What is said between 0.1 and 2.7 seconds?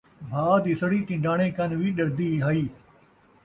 بھا دی سڑی ٹن٘ڈاݨے کن وی ݙردی ہئی